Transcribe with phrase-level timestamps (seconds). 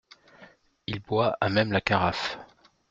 [0.87, 2.39] Il boit à même la carafe.